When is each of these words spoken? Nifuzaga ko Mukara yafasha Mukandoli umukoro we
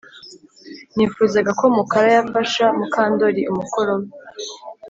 Nifuzaga 0.95 1.51
ko 1.59 1.65
Mukara 1.75 2.09
yafasha 2.17 2.65
Mukandoli 2.77 3.41
umukoro 3.51 3.91
we 3.99 4.07